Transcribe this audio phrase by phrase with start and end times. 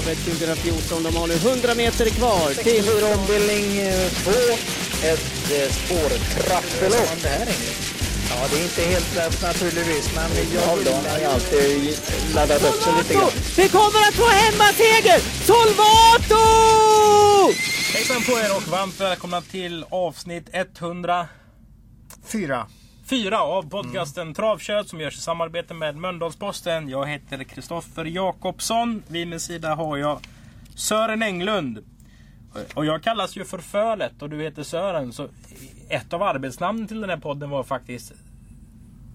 [0.00, 1.02] Travet 2014.
[1.02, 2.84] De har nu 100 meter kvar till...
[2.84, 3.92] 64 ombildning
[4.24, 4.30] 2.
[5.02, 7.08] Ett eh, spårtrappelopp.
[8.30, 10.92] Ja, det är inte helt lätt naturligtvis, men jag vill ju
[11.24, 11.98] alltid
[12.34, 13.30] laddat upp sig lite grann.
[13.56, 15.20] Vi kommer att få hemmaseger!
[15.46, 16.44] Solvato!
[17.94, 22.66] Hejsan på er och varmt välkomna till avsnitt 104
[23.10, 23.40] Fyra.
[23.40, 26.88] av podcasten Travkött som görs i samarbete med Mölndalsposten.
[26.88, 29.02] Jag heter Kristoffer Jakobsson.
[29.08, 30.20] Vid min sida har jag
[30.74, 31.78] Sören Englund.
[32.74, 35.12] Och jag kallas ju för Fölet och du heter Sören.
[35.12, 35.28] Så
[35.88, 38.12] ett av arbetsnamnen till den här podden var faktiskt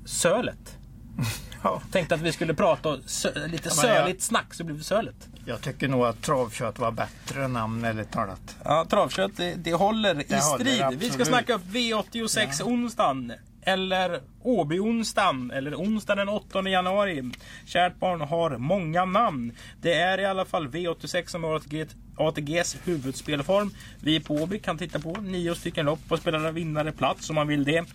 [0.06, 0.78] Sölet.
[1.64, 1.82] Ja.
[1.92, 5.16] Tänkte att vi skulle prata sö- lite jag- söligt snack så blev det Sölet.
[5.46, 8.56] Jag tycker nog att travkött var bättre namn ärligt talat.
[8.64, 11.00] Ja, travkött det, det håller i Det håller, strid.
[11.00, 13.34] vi ska snacka upp V86 onsdagen.
[13.66, 15.52] Eller Åby-onsdagen.
[15.52, 17.32] Eller onsdagen den 8 januari.
[17.66, 19.52] Kärt barn har många namn.
[19.82, 21.86] Det är i alla fall V86 som är ATG,
[22.18, 23.72] ATGs huvudspelform.
[24.00, 27.48] Vi på Åby kan titta på nio stycken lopp och spela vinnare plats om man
[27.48, 27.86] vill det.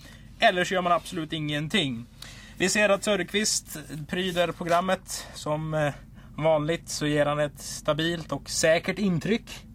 [0.41, 2.07] Eller så gör man absolut ingenting.
[2.59, 5.27] Vi ser att Söderqvist pryder programmet.
[5.35, 5.93] Som eh,
[6.37, 9.67] vanligt så ger han ett stabilt och säkert intryck.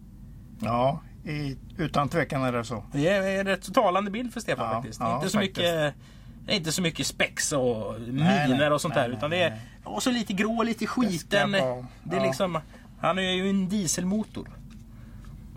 [0.60, 2.84] Ja, i, utan tvekan är det så.
[2.92, 5.00] Det är en rätt talande bild för Stefan Ja, faktiskt.
[5.00, 5.56] ja, inte, så faktiskt.
[5.58, 5.94] mycket,
[6.46, 9.08] det inte så mycket spex och Nej, miner och sånt nej, där.
[9.08, 11.52] nej, Utan det är och så lite grå, lite skiten.
[11.52, 12.22] Det, vara- är ja.
[12.26, 12.58] liksom,
[13.00, 14.48] han är ju en dieselmotor.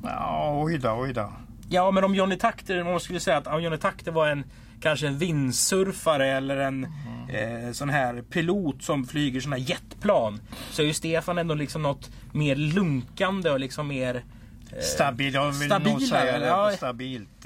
[0.04, 1.34] Ja, oj då, oj då.
[1.70, 4.44] Ja, men om Johnny Takter, om man skulle säga att om Johnny Takter var en
[4.82, 6.88] kanske en vindsurfare eller en
[7.30, 7.66] Mm.
[7.66, 10.42] eh, sån här pilot som flyger såna här jetplan.
[10.72, 14.24] Så är ju Stefan ändå liksom något mer lunkande och liksom mer
[14.82, 16.46] Stabil, jag vill nog stabila, säga det.
[16.46, 16.72] ja.
[16.78, 17.46] Stabilt.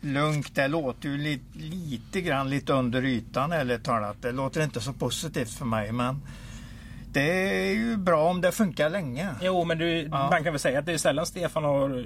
[0.00, 4.16] Lugnt, det låter ju li, lite grann lite under ytan ärligt talat.
[4.22, 6.22] Det låter inte så positivt för mig men
[7.12, 7.30] det
[7.70, 9.28] är ju bra om det funkar länge.
[9.42, 10.30] Jo, men du, Ja.
[10.30, 11.98] man kan väl säga att det är sällan Stefan har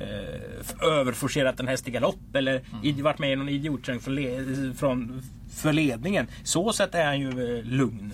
[0.00, 4.14] eh, eh, överforcerat en häst i galopp eller i- varit med i någon idiotkörning från,
[4.14, 5.22] le- från
[5.54, 6.26] för ledningen.
[6.44, 8.12] Så sätt är han ju eh, lugn.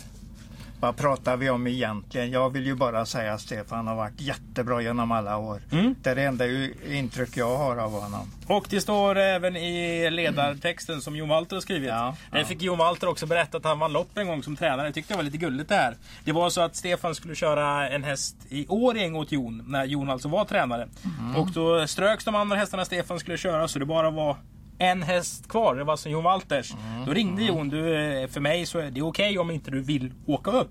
[0.82, 2.31] Vad pratar vi om egentligen?
[2.31, 5.60] Jag vill ju bara säga att Stefan har varit jättebra genom alla år.
[5.72, 5.94] Mm.
[6.03, 6.44] Det är det enda
[6.93, 8.31] intryck jag har av honom.
[8.47, 11.88] Och det står även i ledartexten som Jon Walter har skrivit.
[11.88, 12.44] Ja, Där ja.
[12.44, 14.87] fick Jon Walter också berätta att han vann lopp en gång som tränare.
[14.87, 15.97] Jag tyckte det var lite gulligt det här.
[16.25, 20.10] Det var så att Stefan skulle köra en häst i Årjäng åt Jon, när Jon
[20.10, 20.88] alltså var tränare.
[21.21, 21.37] Mm.
[21.37, 24.37] Och då ströks de andra hästarna Stefan skulle köra så det bara var
[24.82, 25.75] en häst kvar.
[25.75, 26.72] Det var alltså Jon Walters.
[26.72, 27.06] Mm.
[27.06, 27.69] Då ringde Jon.
[27.69, 30.70] Du, eh, för mig så är det okej om inte du vill åka upp.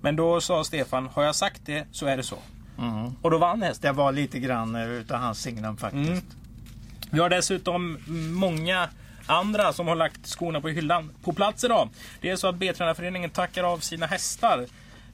[0.00, 2.38] Men då sa Stefan, har jag sagt det så är det så.
[2.78, 3.10] Mm.
[3.22, 3.94] Och då vann hästen.
[3.94, 6.10] Det var lite grann eh, utav hans signum faktiskt.
[6.10, 6.22] Mm.
[7.10, 7.98] Vi har dessutom
[8.34, 8.88] många
[9.26, 11.88] andra som har lagt skorna på hyllan på plats idag.
[12.20, 14.66] Det är så att B-tränarföreningen tackar av sina hästar.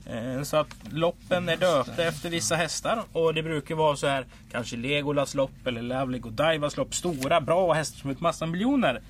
[0.08, 3.02] Eh, Så att loppen är döpta efter vissa hästar.
[3.12, 6.94] Och det brukar vara så här kanske Legolas lopp eller Lovely Godivas lopp.
[6.94, 9.02] Stora bra hästar som har massa miljoner.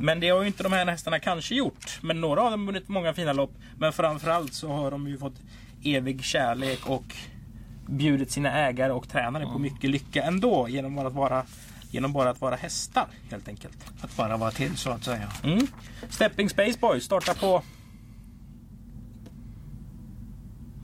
[0.00, 1.98] Men det har ju inte de här hästarna kanske gjort.
[2.00, 3.52] Men några av dem har vunnit många fina lopp.
[3.78, 5.40] Men framförallt så har de ju fått
[5.84, 7.16] evig kärlek och
[7.86, 11.46] bjudit sina ägare och tränare på mycket lycka ändå genom att vara
[11.90, 13.76] Genom bara att vara hästar helt enkelt.
[14.00, 15.32] Att bara vara till så att säga.
[15.44, 15.66] Mm.
[16.08, 17.62] Stepping Space Boys startar på...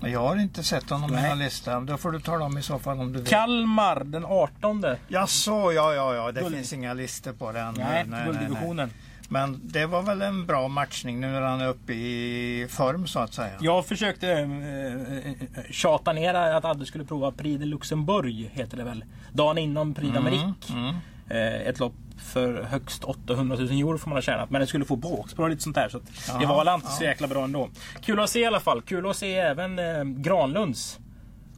[0.02, 1.28] Men Jag har inte sett honom i Nej.
[1.28, 1.80] någon lista.
[1.80, 3.28] Då får du tala om i så fall om du vill.
[3.28, 4.84] Kalmar den 18.
[5.08, 6.32] Jaså, ja, ja, ja.
[6.32, 7.74] Det Guld- finns inga listor på den.
[7.78, 8.90] Nej, gulddivisionen.
[9.28, 13.18] Men det var väl en bra matchning nu när han är uppe i form så
[13.18, 13.52] att säga.
[13.60, 19.04] Jag försökte äh, tjata ner att Adde skulle prova Prix de Luxemburg, heter det väl.
[19.32, 20.72] Dagen innan Prix d'Amérique.
[20.72, 20.94] Mm.
[21.28, 24.50] Eh, ett lopp för högst 800 000 euro får man ha tjänat.
[24.50, 25.88] Men det skulle få bakspår och lite sånt där.
[25.88, 26.12] Så att det
[26.44, 26.96] Ja, var väl inte ja.
[26.96, 27.68] så jäkla bra ändå.
[28.00, 28.82] Kul att se i alla fall.
[28.82, 30.98] Kul att se även eh, Granlunds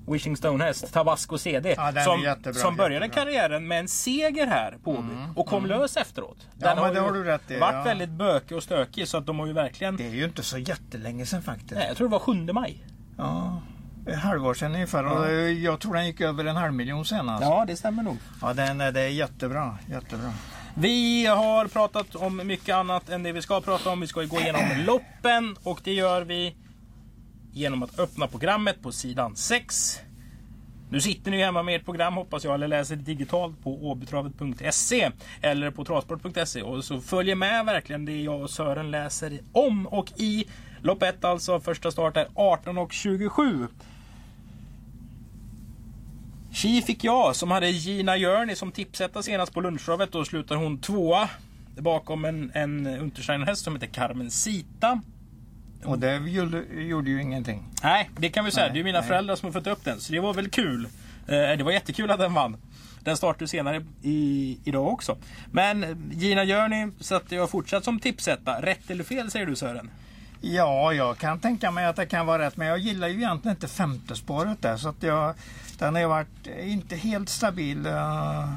[0.07, 1.75] Wishing Stone-häst, Tabasco CD.
[1.77, 3.25] Ja, den som, jättebra, som började jättebra.
[3.25, 5.09] karriären med en seger här på Åby.
[5.37, 6.37] och kom lös efteråt.
[6.59, 7.83] Ja, men det ju har du rätt i, varit ja.
[7.83, 9.97] väldigt bökig och stökig så att de har ju verkligen...
[9.97, 11.71] Det är ju inte så jättelänge sedan faktiskt.
[11.75, 12.85] Nej, jag tror det var 7 maj.
[13.17, 13.61] Ja,
[14.13, 15.05] halvår sedan ungefär.
[15.07, 17.43] Och eh, jag tror den gick över en halv miljon senast.
[17.43, 18.17] Ja, det stämmer nog.
[18.43, 19.79] Ja, den, är- det är jättebra.
[19.91, 20.33] jättebra.
[20.75, 24.01] Vi har pratat om mycket annat än det vi ska prata om.
[24.01, 26.55] Vi ska gå igenom loppen och det gör vi
[27.53, 30.01] genom att öppna programmet på sidan 6.
[30.91, 35.11] Nu sitter ni hemma med ert program hoppas jag eller läser digitalt på åbytravet.se
[35.43, 40.13] eller på travsport.se och så följer med verkligen det jag och Sören läser om och
[40.17, 40.45] i
[40.83, 41.61] lopp 1 alltså.
[41.61, 43.69] Första start är 18 och 27.
[46.65, 50.13] Chi fick jag som hade Gina Journey som tipsetta senast på lunchtravet.
[50.13, 51.29] Då slutar hon tvåa
[51.79, 55.01] bakom en, en Untersteiner-häst som heter Carmen Sita.
[55.85, 57.63] Och det gjorde, gjorde ju ingenting.
[57.83, 58.67] Nej, det kan vi säga.
[58.67, 59.09] Nej, det är mina nej.
[59.09, 60.01] föräldrar som har fått upp den.
[60.01, 60.85] Så det var väl kul.
[61.29, 62.57] Eh, Det var jättekul att den vann.
[63.01, 65.17] Den startar senare i, idag också.
[65.53, 68.63] Men Gina Journey så att jag fortsatt som tipsetta.
[68.63, 69.91] Rätt eller fel säger du Sören?
[70.47, 72.57] Ja, jag kan tänka mig att det kan vara rätt.
[72.57, 74.77] Men jag gillar ju egentligen inte femte spåret där.
[74.77, 75.35] Så att jag,
[75.79, 78.49] den har ju varit inte helt stabil eh,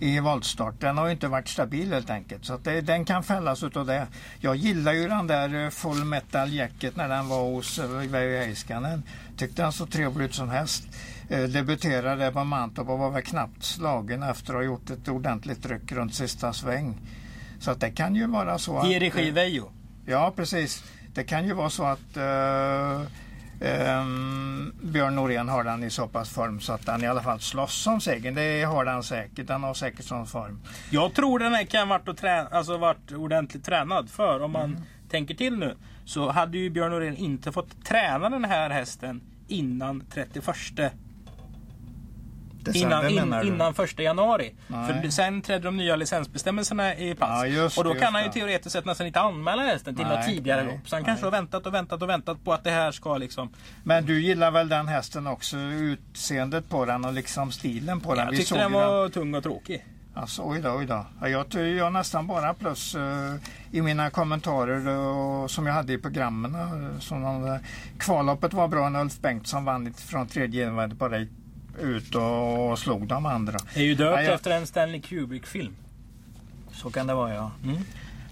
[0.00, 0.80] i voltstart.
[0.80, 2.44] Den har ju inte varit stabil helt enkelt.
[2.44, 4.06] Så att det, den kan fällas utav det.
[4.40, 8.38] Jag gillar ju den där eh, Full Metal Jacket när den var hos uh, Veijo
[8.38, 9.02] Heiskanen.
[9.36, 10.84] Tyckte den så trevlig ut som häst.
[11.28, 15.66] Eh, debuterade på Mantorp och var väl knappt slagen efter att ha gjort ett ordentligt
[15.66, 16.98] ryck runt sista sväng.
[17.60, 18.86] Så att det kan ju vara så.
[18.86, 19.70] I regi eh, Veijo.
[20.08, 20.84] Ja, precis.
[21.16, 23.00] Det kan ju vara så att eh,
[23.60, 27.40] ehm, Björn Norén har den i så pass form så att han i alla fall
[27.40, 28.34] slåss om segern.
[28.34, 29.46] Det har den säkert.
[29.46, 30.60] Den har säkert sån form.
[30.90, 34.40] Jag tror den här kan ha varit, trä, alltså varit ordentligt tränad för.
[34.42, 34.82] Om man Mm.
[35.10, 40.04] tänker till nu så hade ju Björn Norén inte fått träna den här hästen innan
[40.14, 40.92] 31
[42.66, 44.54] December Innan, in, innan första januari.
[44.66, 45.02] Nej.
[45.02, 47.46] För sen trädde de nya licensbestämmelserna i plats.
[47.46, 50.62] Ja, och då kan han ju teoretiskt sett nästan inte anmäla hästen till något tidigare
[50.64, 50.88] nej, lopp.
[50.88, 51.06] Så han nej.
[51.08, 53.48] kanske har väntat och väntat och väntat på att det här ska liksom...
[53.84, 55.56] Men du gillar väl den hästen också?
[55.56, 58.24] Utseendet på den och liksom stilen på den?
[58.24, 59.84] Jag Vi tyckte den var tung och tråkig.
[60.14, 61.06] Alltså, oj då, oj då.
[61.20, 63.34] Ja, Jag, jag nästan bara plus eh,
[63.70, 66.54] i mina kommentarer eh, som jag hade i programmen.
[66.54, 67.56] eh, som eh,
[67.98, 71.30] kvalloppet var bra när Ulf Bengtsson vann från tredje invändigt bara gick
[71.80, 73.58] ut och, slog de andra.
[73.74, 75.76] Det är ju döpt Ja, jag- efter en Stanley Kubrick-film.
[76.72, 77.50] Så kan det vara ja.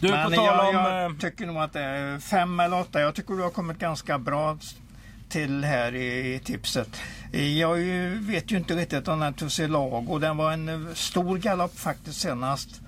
[0.00, 0.74] Du, på Men jag, om...
[0.74, 3.00] jag eh, tycker nog att det är fem eller åtta.
[3.00, 4.58] Jag tycker du har kommit ganska bra
[5.28, 7.00] till här i, i tipset.
[7.58, 7.74] Jag
[8.20, 10.18] vet ju inte riktigt om den Tussilago.
[10.18, 12.80] Den var en stor galopp faktiskt senast.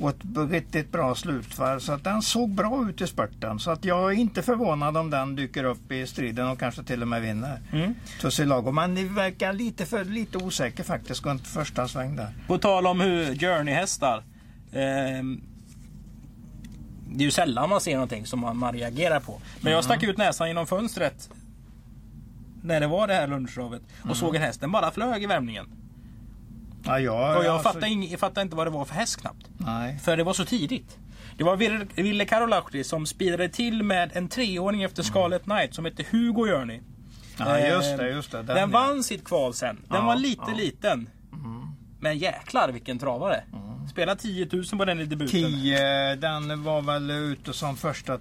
[0.00, 1.78] Och ett riktigt bra slutvarv.
[1.78, 3.58] Så att den såg bra ut i spurten.
[3.58, 7.02] Så att jag är inte förvånad om den dyker upp i striden och kanske till
[7.02, 7.60] och med vinner.
[7.72, 7.94] Mm.
[8.20, 8.72] Tussilago.
[8.72, 12.34] Men det verkar lite, för, lite osäker faktiskt runt första sväng där.
[12.46, 14.22] På tal om hur Journey-hästar.
[14.72, 15.40] ehm,
[17.12, 19.40] det är ju sällan man ser någonting som man, man reagerar på.
[19.60, 21.30] Men jag stack ut näsan genom fönstret.
[22.62, 23.82] När det var det här lunchravet.
[24.10, 24.60] Och såg en häst.
[24.60, 25.66] Den bara flög i värmningen.
[26.84, 29.20] Ja, jag, Och jag alltså- fattade, ing, jag fattade inte vad det var för häst
[29.20, 29.46] knappt.
[29.58, 29.98] Nej.
[29.98, 30.98] För det var så tidigt.
[31.36, 31.56] Det var
[32.02, 36.80] Ville- Karolahti som speedade till med en treåring efter Scarlet Knight som hette Hugo Journey.
[37.38, 38.10] Ja, just Ehm, det.
[38.10, 38.42] Just det.
[38.42, 38.66] Den, ja.
[38.66, 39.76] vann sitt kval sen.
[39.88, 40.54] Den Ja, var lite ja.
[40.56, 41.08] liten.
[42.00, 43.42] Men jäklar vilken travare.
[43.90, 45.30] Spela 10 000 på den i debuten.
[45.40, 48.18] 10, den var väl ute som första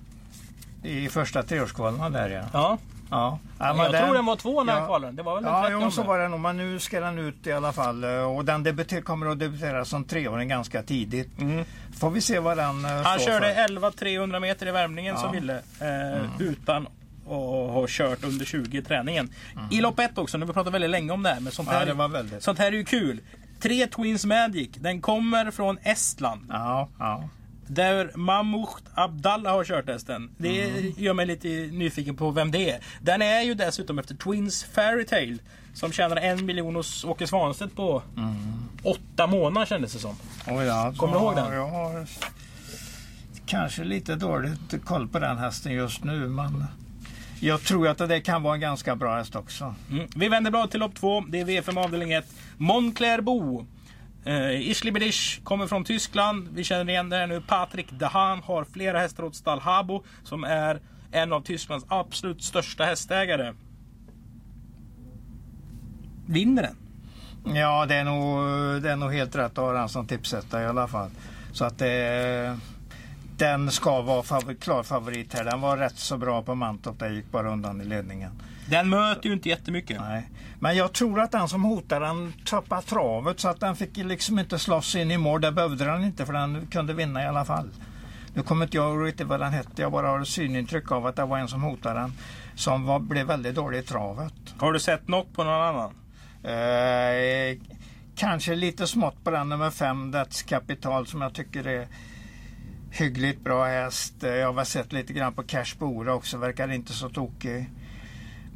[0.83, 2.43] i första treårskvalen där ja.
[2.53, 2.77] Ja.
[3.09, 3.39] Ja.
[3.59, 4.85] ja jag men tror den var två när ja.
[4.85, 5.13] kvalade.
[5.13, 6.39] Det var väl den Ja, 30 jo, så var det nog.
[6.39, 8.03] Men nu ska den ut i alla fall.
[8.03, 11.39] eh, Och den debuter, kommer att debutera som treåring ganska tidigt.
[11.39, 11.65] Mm.
[11.99, 13.61] Får vi se vad den eh, Han står körde för.
[13.63, 15.21] 11 300 meter i värmningen Ja.
[15.21, 15.53] som ville.
[15.79, 16.87] Eh, Utan
[17.25, 17.35] att
[17.73, 19.29] ha kört under 20 i träningen.
[19.71, 20.37] I lopp 1 också.
[20.37, 21.39] Nu har vi pratat väldigt länge om det här.
[21.39, 22.43] Men sånt Ja, här, det var väldigt.
[22.43, 23.19] sånt här är ju kul.
[23.61, 24.69] Tre Twins Magic.
[24.75, 26.45] Den kommer från Estland.
[26.49, 27.23] Ja, ja.
[27.71, 30.29] Där Mahmoud Abdallah har kört hästen.
[30.37, 30.93] Det Mm.
[30.97, 32.79] gör mig lite nyfiken på vem det är.
[33.01, 35.37] Den är ju dessutom efter Twins Fairytale.
[35.73, 38.35] Som tjänar en miljon hos Åke Svanstedt på Mm.
[38.83, 40.15] åtta månader kändes det som.
[40.47, 40.93] Oh, ja.
[40.97, 41.53] Kommer du ihåg den?
[41.53, 42.05] Jag har
[43.45, 46.27] kanske lite dåligt koll på den hästen just nu.
[46.27, 46.65] Men
[47.39, 49.75] jag tror att det kan vara en ganska bra häst också.
[49.91, 50.07] Mm.
[50.15, 51.23] Vi vänder blad till lopp två.
[51.29, 52.25] Det är V5 avdelning 1.
[52.57, 53.65] Moncler Bo.
[54.29, 56.47] Eh, uh, Ischlibidisch kommer från Tyskland.
[56.53, 57.41] Vi känner igen det här nu.
[57.41, 60.03] Patrik Dahan har flera hästar åt stall Habo.
[60.23, 60.79] Som är
[61.11, 63.53] en av Tysklands absolut största hästägare.
[66.25, 66.75] Vinner den?
[67.55, 70.65] Ja, det är nog, det är nog helt rätt att ha den som tipsetta i
[70.65, 71.09] alla fall.
[71.51, 72.57] Så att det,
[73.37, 75.43] den ska vara favor, klar favorit här.
[75.43, 76.99] Den var rätt så bra på Mantorp.
[76.99, 78.31] den gick bara undan i ledningen.
[78.69, 80.01] Den möter ju inte jättemycket.
[80.01, 80.29] Nej.
[80.59, 84.39] Men jag tror att den som hotar den tappade travet så att den fick liksom
[84.39, 85.41] inte slåss in i mål.
[85.41, 87.69] Det behövde den inte för den kunde vinna i alla fall.
[88.33, 89.81] Nu kommer inte jag riktigt vad den hette.
[89.81, 92.13] Jag bara har synintryck av att det var en som hotade den.
[92.55, 94.33] Som var, blev väldigt dålig i travet.
[94.57, 95.93] Har du sett något på någon annan?
[96.43, 97.57] Eh,
[98.15, 101.87] kanske lite smått på den nummer fem, That's Capital, som jag tycker är
[102.91, 104.13] hyggligt bra häst.
[104.21, 107.69] Jag har sett lite grann på Cash Bora också, verkar inte så tokig.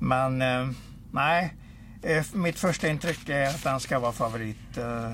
[0.03, 0.67] Men eh,
[1.11, 1.53] nej,
[2.01, 4.77] eh, mitt första intryck är att den ska vara favorit.
[4.77, 5.11] Eh,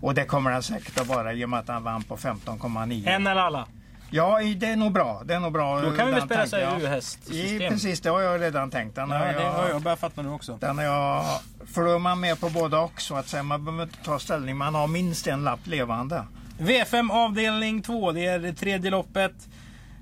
[0.00, 3.08] och det kommer den säkert att vara i och med att den vann på 15,9.
[3.08, 3.66] En eller alla?
[4.10, 5.22] Ja, det är nog bra.
[5.24, 5.80] Det är nog bra.
[5.80, 7.72] Då kan vi väl spela sig ur hästsystem?
[7.72, 8.94] Precis, det har jag redan tänkt.
[8.94, 10.58] Den Ja, har det har jag börjat fatta nu också.
[10.60, 11.24] den är jag,
[11.66, 13.42] för då är man med på båda och så att säga.
[13.42, 14.56] Man behöver inte ta ställning.
[14.56, 16.24] Man har minst en lapp levande.
[16.58, 19.48] V5 avdelning 2, det är det tredje loppet.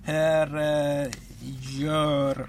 [0.05, 1.11] Här eh,
[1.79, 2.47] gör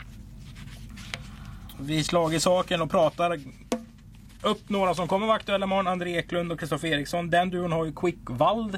[1.81, 3.39] vi slag i saken och pratar
[4.41, 5.87] upp några som kommer vara aktuella imorgon.
[5.87, 7.29] André Eklund och Kristoffer Eriksson.
[7.29, 8.77] Den duon har ju Quickvald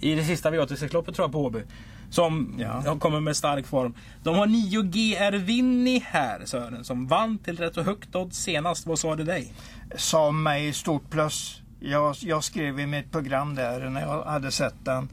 [0.00, 1.62] i det sista V86-loppet tror jag på Åby.
[2.10, 2.54] Som
[2.84, 2.98] Ja.
[2.98, 3.94] kommer med stark form.
[4.22, 6.84] De har 9 GR Winnie här Sören.
[6.84, 8.86] Som vann till rätt så högt odds senast.
[8.86, 9.52] Vad sa det dig?
[9.96, 11.60] Sa mig stort plus.
[11.80, 15.08] Jag, jag skrev i mitt program där när jag hade sett den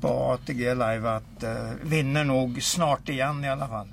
[0.00, 3.88] på ATG live att uh, vinner nog snart igen i alla fall.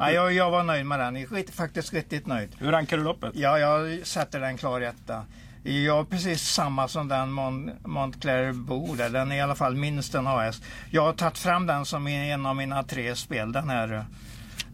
[0.00, 1.26] Ja, jag, jag var nöjd med den.
[1.52, 2.56] Faktiskt riktigt nöjd.
[2.58, 3.30] Hur rankar du loppet?
[3.34, 5.24] Ja, jag sätter den klar etta.
[5.62, 9.10] Jag är precis samma som den Mon Montclair Bo där.
[9.10, 10.62] Den är i alla fall minst en AS.
[10.90, 14.04] Jag har tagit fram den som en av mina tre spel den här,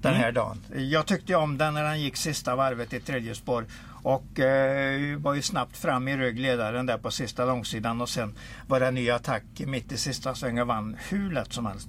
[0.00, 0.59] den här dagen.
[0.75, 3.66] Jag tyckte om den när den gick sista varvet i tredje spår.
[4.02, 8.35] Och eh, var ju snabbt fram i ryggledaren där på sista långsidan och sen
[8.66, 11.88] var det en ny attack mitt i sista svängen och vann hur lätt som helst.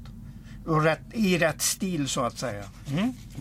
[0.68, 2.64] Och rätt, I rätt stil så att säga.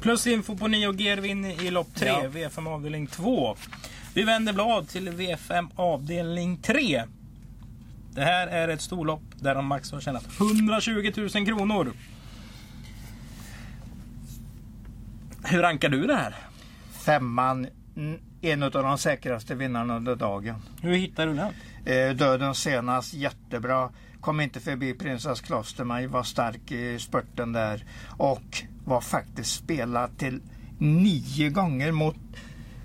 [0.00, 2.09] Plus info på 9 GR Winnie i lopp 3.
[2.09, 2.23] Ja.
[2.23, 3.56] V5 avdelning 2.
[4.14, 7.04] Vi vänder blad till V5 avdelning 3.
[8.11, 11.92] Det här är ett storlopp där de max har tjänat 120 000 kronor.
[15.45, 16.35] Hur rankar du det här?
[17.04, 17.66] Femman,
[17.97, 20.62] mm, en av de säkraste vinnarna under dagen.
[20.83, 21.52] Hur hittar du den?
[21.85, 23.90] Eh, döden senast, jättebra.
[24.20, 27.85] Kom inte förbi Prinsess Klostermaj, var stark i spurten där.
[28.16, 30.40] Och var faktiskt spelad till
[30.78, 32.16] nio gånger mot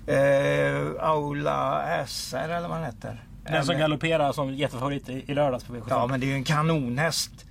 [0.06, 3.24] eh, Aula SR eller vad han heter.
[3.44, 5.84] Den som galopperar som jättefavorit i i lördags på V75.
[5.88, 7.46] Ja, men det är ju en kanonhäst.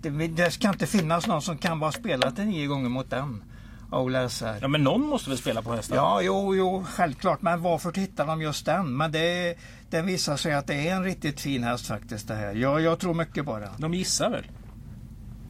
[0.00, 3.44] Det, det ska inte finnas någon som kan vara spelad till nio gånger mot den.
[4.30, 4.58] SR.
[4.60, 5.96] Ja, men någon måste väl spela på hästar?
[5.96, 7.42] Ja, jo, jo, självklart.
[7.42, 8.96] Men varför tittar de just den?
[8.96, 9.54] Men det,
[9.90, 12.54] det visar sig att det är en riktigt fin häst faktiskt det här.
[12.54, 13.70] Jag, jag tror mycket på den.
[13.78, 14.44] De gissar väl?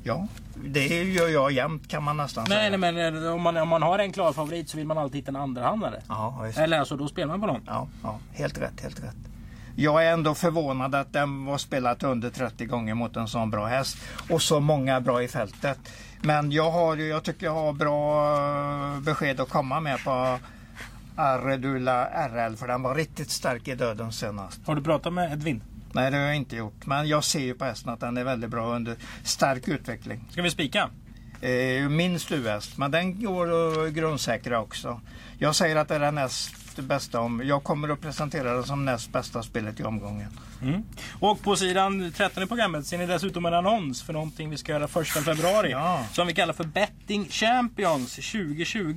[0.03, 0.27] Ja,
[0.65, 2.77] det gör jag jämt kan man nästan Nej, säga.
[2.77, 5.17] nej, men eh, om man, om man har en klar favorit så vill man alltid
[5.17, 6.03] hitta en andrahandare.
[6.09, 6.59] Ja, visst.
[6.59, 7.63] Eller alltså, då spelar man på någon.
[7.67, 9.17] Ja, ja, helt rätt, helt rätt.
[9.81, 13.67] Jag är ändå förvånad att den var spelat under 30 gånger mot en sån bra
[13.67, 13.97] häst.
[14.31, 15.79] Och så många bra i fältet.
[16.23, 18.35] Men jag, har, jag tycker jag har bra
[18.95, 20.39] eh, besked att komma med på
[21.17, 22.57] Arredula RL.
[22.57, 24.61] För den var riktigt stark i döden senast.
[24.67, 25.63] Har du pratat med Edvin?
[25.93, 26.87] Nej, det har jag inte gjort.
[26.87, 30.25] Men jag ser ju på hästen att den är väldigt bra under stark utveckling.
[30.31, 30.91] Ska vi spika?
[31.43, 33.47] Eh, minst US, men den går
[33.87, 35.01] att grundsäkra också.
[35.39, 37.21] Jag säger att det är den näst bästa.
[37.21, 40.39] Om, jag kommer att presentera den som näst bästa spelet i omgången.
[40.63, 40.83] Mm.
[41.21, 44.73] Och på sidan 13 i programmet ser ni dessutom en annons för någonting vi ska
[44.73, 45.71] göra 1 februari.
[45.71, 46.05] Ja.
[46.13, 48.95] Som vi kallar för Betting Champions 2020.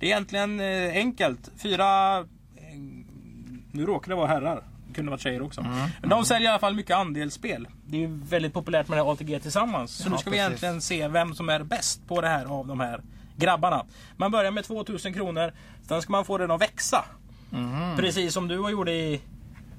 [0.00, 1.50] Det är egentligen eh, enkelt.
[1.58, 2.18] Fyra...
[2.18, 2.24] eh,
[3.72, 4.62] Nu råkar det vara herrar.
[4.96, 5.60] Kunde varit tjejer också.
[5.60, 5.88] Mm.
[6.00, 7.68] Men de säljer i alla fall mycket andelsspel.
[7.86, 9.90] Det är ju väldigt populärt med det här ATG tillsammans.
[9.96, 10.46] Så Ja, nu ska vi precis.
[10.48, 13.00] egentligen se vem som är bäst på det här av de här
[13.36, 13.84] grabbarna.
[14.16, 15.52] Man börjar med 2000 kronor.
[15.88, 17.04] Sen ska man få den att växa.
[17.50, 17.96] Mhm.
[17.96, 19.20] Precis som du gjorde i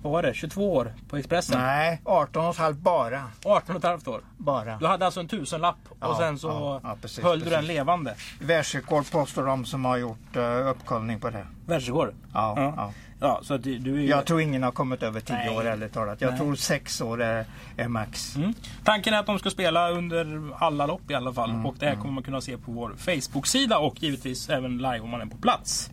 [0.01, 1.59] vad var det, 22 år på Expressen?
[1.61, 3.23] Nej, 18 och ett halvt bara.
[3.45, 4.21] 18 och ett halvt år.
[4.37, 4.77] bara.
[4.77, 7.57] Du hade alltså en tusenlapp och Ja, sen så ja, ja, precis, höll du precis.
[7.57, 8.15] den levande.
[8.41, 11.47] Världsrekord påstår de som har gjort uh, uppkollning på det.
[11.65, 12.13] Världsrekord.
[12.33, 12.91] Ja, Ja.
[13.19, 13.39] Ja.
[13.43, 14.07] Så du, du är ju...
[14.07, 15.49] Jag tror ingen har kommit över 10 Nej.
[15.49, 16.21] år ärligt talat.
[16.21, 16.39] Jag Nej.
[16.39, 17.45] tror 6 år är,
[17.77, 18.35] är max.
[18.35, 18.53] Mm.
[18.83, 21.49] Tanken är att de ska spela under alla lopp i alla fall.
[21.49, 24.99] Mm, och det här kommer man kunna se på vår Facebook-sida och givetvis även live
[24.99, 25.91] om man är på plats.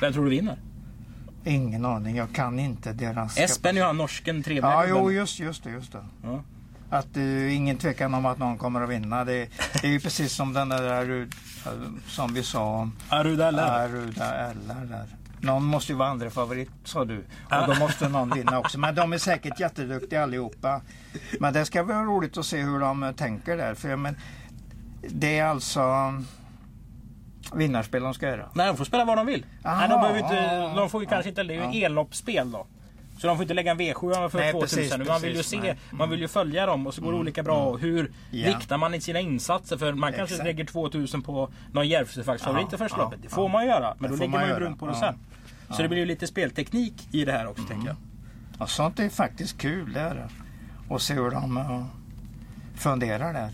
[0.00, 0.58] Vem tror du vinner?
[1.44, 3.38] Ingen aning, jag kan inte deras...
[3.38, 5.70] Espen är ju han norsken trevliga Ja, jo, just, just det.
[5.70, 6.04] Just det.
[6.22, 6.42] Ja.
[6.90, 9.24] Att uh, ingen tvekan om att någon kommer att vinna.
[9.24, 9.48] Det,
[9.82, 11.26] det är ju precis som den där uh,
[12.06, 13.62] som vi sa om Aruda eller?
[13.62, 15.06] Aruda Eller där.
[15.40, 17.18] Någon måste ju vara andra favorit sa du.
[17.50, 18.78] Och då måste någon vinna också.
[18.78, 20.80] Men de är säkert jätteduktiga allihopa.
[21.40, 23.74] Men det ska vara roligt att se hur de tänker där.
[23.74, 24.16] För men,
[25.08, 25.82] det är alltså
[27.54, 28.48] vinnarspel de ska göra.
[28.54, 29.46] Nej, de får spela vad de vill.
[29.64, 31.42] Aha, Nej, de, behöver inte, de får ju ja, kanske inte...
[31.42, 31.86] Det är ju ja.
[31.86, 32.66] elloppsspel då.
[33.18, 34.78] Så de får inte lägga en V7 för Nej, 2000.
[34.78, 35.68] precis, man vill ju se, nej.
[35.70, 35.78] Mm.
[35.90, 37.64] man vill ju följa dem och så går det olika bra.
[37.64, 38.46] Och hur Ja.
[38.58, 39.76] viktar man i sina insatser?
[39.76, 40.46] För man kanske Exakt.
[40.46, 43.22] lägger 2000 på någon Järvsöfax-favorit Ja, i första ja, loppet.
[43.22, 43.34] Det ja.
[43.34, 43.94] får man göra.
[43.98, 45.00] Men Det då lägger man ju göra, runt på det ja.
[45.00, 45.14] sen.
[45.14, 45.18] Så
[45.68, 45.74] Ja.
[45.74, 45.82] Mm.
[45.82, 47.96] det blir ju lite spelteknik i det här också tänker jag.
[48.58, 49.92] Och sånt är faktiskt kul.
[49.92, 50.28] Det är det.
[50.88, 51.84] Och se hur de uh,
[52.74, 53.50] funderar där.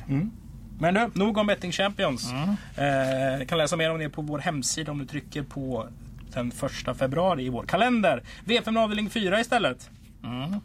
[0.79, 2.31] Men nu, nog om Betting Champions.
[2.31, 3.41] Mm.
[3.41, 5.89] Eh, kan läsa mer om det på vår hemsida om du trycker på
[6.35, 8.23] den första februari i vår kalender.
[8.45, 9.91] V5 avdelning 4 istället.
[10.25, 10.61] Mm.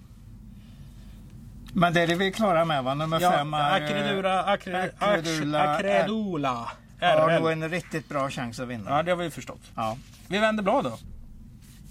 [1.73, 2.93] Men det är det vi är klara med va?
[2.93, 3.59] Nummer Ja, fem är...
[3.59, 6.67] eh, Acredura, Acre, Acredula- Acredula.
[7.01, 8.89] har nog en riktigt bra chans att vinna.
[8.91, 9.61] Ja, det har vi förstått.
[9.75, 9.97] Ja.
[10.27, 10.97] Vi vänder blad då.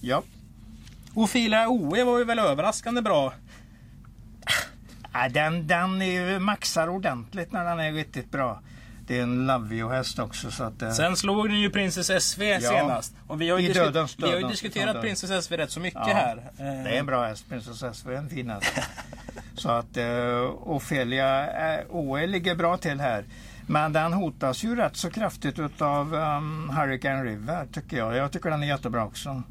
[0.01, 0.23] ja.
[1.15, 3.33] Ofila OE var ju väl överraskande bra.
[5.13, 8.61] Ja, den, den är ju maxar ordentligt när den är riktigt bra.
[9.09, 10.51] Det är en Lavio-häst också.
[10.51, 13.15] Så att, eh, Sen slog den ju Princess SV senast.
[13.27, 15.01] Och vi har ju, dödens vi har ju diskuterat.
[15.01, 16.37] Princess SV rätt så mycket Ja, här.
[16.37, 18.73] Eh, Det är en bra häst, Princess SV, en fin häst.
[19.55, 20.05] Så att uh,
[20.63, 21.47] Ofelia
[21.79, 23.25] uh, OE ligger bra till här.
[23.67, 28.17] Men den hotas ju rätt så kraftigt utav um, Hurricane River tycker jag.
[28.17, 29.43] Jag tycker den är jättebra också.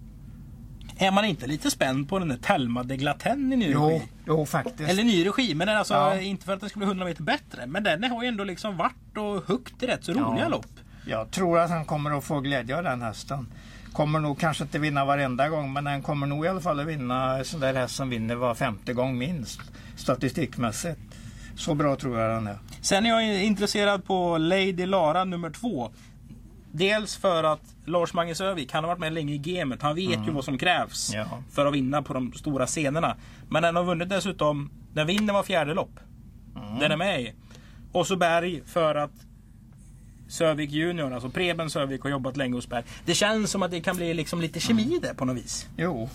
[1.00, 4.06] Är man inte lite spänd på den där Telma de Glaten i ny Jo, regi?
[4.28, 4.90] jo faktiskt.
[4.90, 6.20] Eller ny regi, men alltså, Ja.
[6.22, 7.66] inte för att den skulle bli 100 meter bättre.
[7.68, 10.50] Men den har ju ändå liksom varit och huggit i rätt så roliga Ja.
[10.50, 10.66] lopp.
[11.06, 13.48] Jag tror att han kommer att få glädje av den hästen.
[13.94, 16.86] Kommer nog kanske inte vinna varenda gång men den kommer nog i alla fall att
[16.88, 19.60] vinna sån där häst som vinner var femte gång minst.
[19.96, 21.00] Statistikmässigt.
[21.56, 22.58] Så bra tror jag den är.
[22.82, 25.92] Sen är jag intresserad på Lady Lara nummer två.
[26.72, 29.82] Dels för att Lars Magnus Övik, han har varit med länge i gamet.
[29.82, 31.28] Han vet ju vad som krävs Mm.
[31.32, 31.44] Ja.
[31.52, 33.16] för att vinna på de stora scenerna.
[33.50, 36.00] Men den har vunnit dessutom, den vinner var fjärde lopp.
[36.56, 36.80] Mm.
[36.80, 37.34] Den är med i.
[37.92, 39.12] Och så Berg för att
[40.30, 42.84] Sövik Junior, alltså Preben Sövik har jobbat länge hos Berg.
[43.06, 45.68] Det känns som att det kan bli liksom lite kemi där på något vis.
[45.78, 46.10] Jo,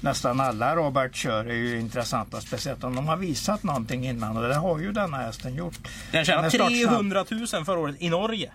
[0.00, 2.40] nästan alla Robert kör är ju intressanta.
[2.40, 5.78] Speciellt om de har visat någonting innan och det har ju denna hästen gjort.
[6.12, 6.90] Den tjänade startsnabb.
[6.90, 8.52] 300 000 förra året i Norge.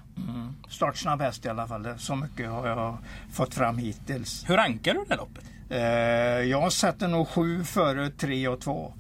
[0.70, 1.88] Startsnabb häst i alla fall.
[1.98, 2.98] Så mycket har jag
[3.34, 4.44] fått fram hittills.
[4.48, 5.44] Hur rankar du det loppet?
[5.70, 5.80] Eh,
[6.50, 8.94] jag sätter nog sju före tre och två.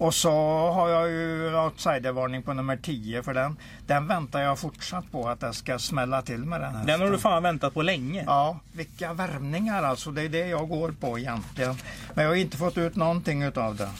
[0.00, 0.30] Och så
[0.70, 5.40] har jag ju outsidervarning på nummer 10 för den, den väntar jag fortsatt på att
[5.40, 6.86] det ska smälla till med den här.
[6.86, 8.24] Den har du fan väntat på länge.
[8.26, 10.10] Ja, vilka värmningar alltså.
[10.10, 11.74] Det är det jag går på egentligen.
[12.14, 13.90] Men jag har inte fått ut någonting utav det.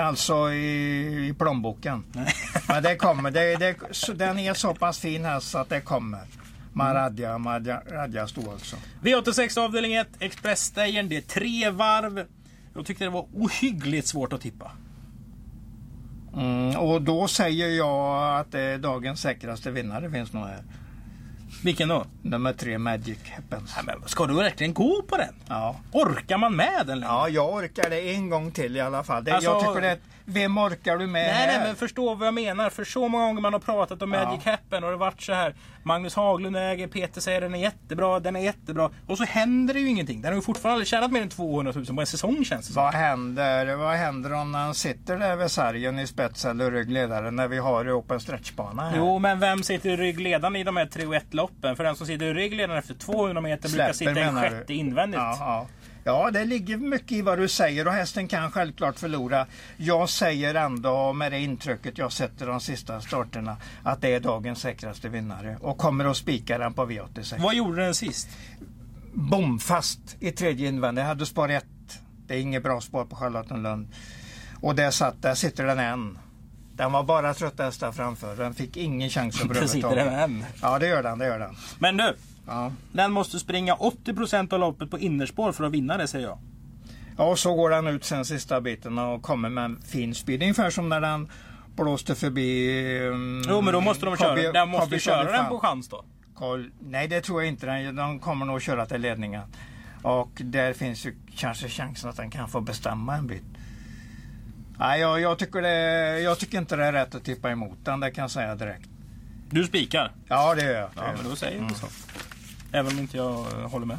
[0.00, 2.04] Alltså i, i plånboken.
[2.68, 3.30] Men det kommer.
[3.30, 6.20] Det, det, så, den är så pass fin här så att det kommer.
[6.72, 8.76] Maradja, Maradja, Radja stod alltså.
[9.02, 11.08] V86 avdelning 1, Expressstejern.
[11.08, 12.26] Det är tre varv.
[12.74, 14.72] Jag tyckte det var ohyggligt svårt att tippa.
[16.36, 20.62] Mm, och då säger jag att det är dagens säkraste vinnare finns nog här.
[21.64, 22.06] Vilken då?
[22.22, 23.74] Nummer tre Magic Happens.
[23.76, 25.34] Nej, men ska du verkligen gå på den?
[25.48, 25.76] Ja.
[25.92, 27.00] Orkar man med den?
[27.00, 27.12] längre?
[27.12, 29.24] ja, jag orkar det en gång till i alla fall.
[29.24, 32.34] Det, Alltså- jag tycker det, vem orkar du med Nej, nej, men förstå vad jag
[32.34, 32.70] menar.
[32.70, 35.54] För så många gånger man har pratat om Magic Happen och det varit så här.
[35.82, 38.90] Magnus Haglund äger, Peter säger den är jättebra, den är jättebra.
[39.06, 40.22] Och så händer det ju ingenting.
[40.22, 42.72] Den har ju fortfarande aldrig tjänat mer än 200 000 på en säsong känns det
[42.72, 42.82] som.
[42.82, 47.48] Vad händer, vad händer om han sitter där vid sargen i spets eller ryggledare när
[47.48, 48.96] vi har open stretchbana här?
[48.96, 51.76] Jo, men vem sitter i ryggledaren i de här 3 och 1 loppen?
[51.76, 54.50] För den som sitter i ryggledaren efter 200 meter brukar sitta en menar du?
[54.50, 55.20] sjätte invändigt.
[55.20, 55.66] Ja, ja.
[56.06, 59.46] Ja, det ligger mycket i vad du säger och hästen kan självklart förlora.
[59.76, 64.60] Jag säger ändå med det intrycket jag sätter de sista starterna att det är dagens
[64.60, 67.42] säkraste vinnare och kommer att spika den på V86.
[67.42, 68.28] Vad gjorde den sist?
[69.12, 71.02] Bomfast i tredje invändig.
[71.02, 71.64] Jag hade spår 1.
[72.26, 73.88] Det är inget bra spår på Charlottenlund.
[74.60, 76.18] Och där, satt, där sitter den än.
[76.72, 78.36] Den var bara trött hästar framför.
[78.36, 80.44] Den fick ingen chans att Där sitter den än.
[80.62, 81.18] Ja, det gör den.
[81.18, 81.56] Det gör den.
[81.78, 82.72] Men du, Ja.
[82.92, 86.38] den måste springa 80% av loppet på innerspår för att vinna det säger jag.
[87.18, 90.42] Ja, och så går den ut sen sista biten och kommer med en fin speed.
[90.42, 91.28] Ungefär som när den
[91.76, 92.98] blåste förbi...
[93.12, 95.88] Um, Jo, men då måste de köra, den måste Kobe ju köra den på chans
[95.88, 96.04] då.
[96.34, 97.66] Koll- Nej, det tror jag inte.
[97.66, 99.42] Den- De kommer nog köra till ledningen.
[100.02, 103.44] Och där finns ju kanske chansen att den kan få bestämma en bit.
[104.78, 108.00] Nej, jag, jag, tycker det, jag tycker inte det är rätt att tippa emot den,
[108.00, 108.88] det kan jag säga direkt.
[109.50, 110.12] Du spikar?
[110.28, 110.90] Ja, det gör jag.
[110.96, 111.86] Ja, men då säger jag så.
[112.76, 113.98] Även om inte jag eh, håller med.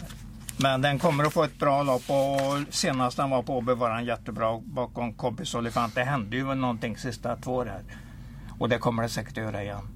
[0.58, 3.90] Men den kommer att få ett bra lopp och senast den var på Åby var
[3.90, 5.96] den jättebra bakom Kobe Solifant.
[5.96, 7.84] Det hände ju någonting sista två år här.
[8.60, 9.90] Och det kommer det säkert att göra igen.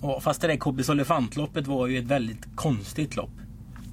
[0.00, 3.30] Och fast det där Kobbis Olifantloppet var ju ett väldigt konstigt lopp.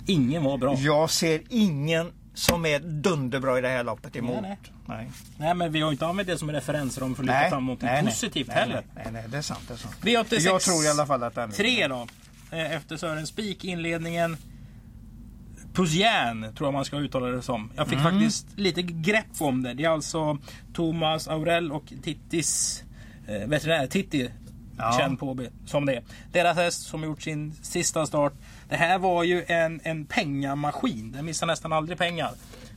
[0.06, 0.76] Ingen var bra.
[0.76, 4.42] Jag ser ingen som är dunderbra i det här loppet emot.
[4.42, 5.12] Nej, nej.
[5.38, 7.82] Nej men vi har inte använt det som referensram för att lyfta Nej, fram något
[7.82, 8.12] nej, nej.
[8.12, 8.84] positivt nej, heller.
[8.96, 9.62] Nej, nej, nej, det är sant.
[9.68, 9.96] Det är sant.
[10.02, 12.08] V86 Jag tror i alla fall att den Tre då.
[12.52, 14.38] Eh, Efter Sören Spik inledningen.
[15.74, 17.72] Pusjän tror jag man ska uttala det som.
[17.76, 18.12] Jag fick Mm.
[18.12, 19.74] faktiskt lite grepp om det.
[19.74, 20.38] Det är alltså
[20.74, 22.84] Thomas Aurell och Tittis
[23.28, 24.30] eh, veterinär Titti.
[24.78, 24.98] Ja.
[25.00, 26.04] Känd på som det är.
[26.32, 28.34] Deras häst som gjort sin sista start.
[28.70, 31.12] Det här var ju en, en pengamaskin.
[31.12, 32.32] Den missar nästan aldrig pengar.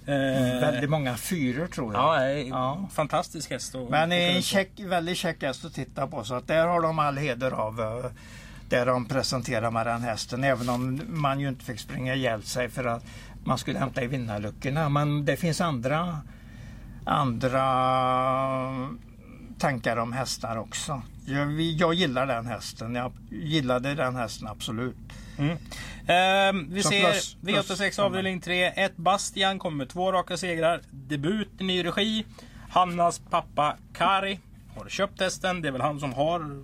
[0.07, 0.15] Eh,
[0.61, 2.03] Väldigt många fyror tror jag.
[2.03, 2.89] Ja, eh, Ja.
[2.93, 3.75] fantastisk häst.
[3.75, 6.25] att- Men en check, väldigt käck häst att titta på.
[6.25, 8.05] Så att där har de all heder av.
[8.70, 9.05] eh, Där de
[9.85, 10.44] den hästen.
[10.44, 13.05] Även om man ju inte fick springa ihjäl sig för att
[13.44, 14.88] man skulle hämta i vinnarluckorna.
[14.88, 16.18] Men det finns andra,
[17.05, 17.64] andra
[19.59, 21.03] tankar om hästar också.
[21.27, 22.94] Jag, jag gillar den hästen.
[22.94, 24.96] Jag gillade den hästen absolut.
[25.38, 25.57] Mm.
[26.07, 28.64] Ehm, vi Så ser plus- V86 plus- avdelning 3.
[28.66, 30.81] Ett Bastian kommer med två raka segrar.
[30.90, 32.24] Debut i ny regi.
[32.70, 34.40] Hannas pappa Kari
[34.77, 35.62] har köpt hästen.
[35.62, 36.62] Det är väl han som har